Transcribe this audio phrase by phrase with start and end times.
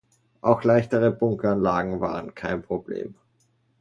[0.41, 3.13] Auch leichtere Bunkeranlagen waren kein Problem.